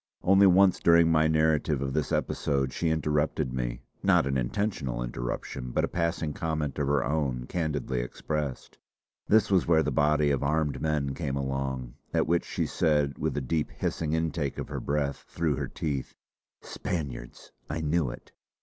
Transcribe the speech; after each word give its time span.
Only 0.23 0.47
once 0.47 0.79
during 0.79 1.11
my 1.11 1.27
narrative 1.27 1.79
of 1.79 1.93
this 1.93 2.11
episode 2.11 2.73
she 2.73 2.89
interrupted 2.89 3.53
me; 3.53 3.83
not 4.01 4.25
an 4.25 4.35
intentional 4.35 5.03
interruption 5.03 5.69
but 5.69 5.83
a 5.83 5.87
passing 5.87 6.33
comment 6.33 6.79
of 6.79 6.87
her 6.87 7.03
own, 7.05 7.45
candidly 7.45 7.99
expressed. 7.99 8.79
This 9.27 9.51
was 9.51 9.67
where 9.67 9.83
the 9.83 9.91
body 9.91 10.31
of 10.31 10.41
armed 10.41 10.81
men 10.81 11.13
came 11.13 11.35
along; 11.35 11.93
at 12.15 12.25
which 12.25 12.45
she 12.45 12.65
said 12.65 13.19
with 13.19 13.37
a 13.37 13.41
deep 13.41 13.69
hissing 13.69 14.13
intake 14.13 14.57
of 14.57 14.69
her 14.69 14.79
breath 14.79 15.23
through 15.29 15.55
her 15.57 15.67
teeth: 15.67 16.15
"Spaniards! 16.63 17.51
I 17.69 17.81
knew 17.81 18.09
it! 18.09 18.31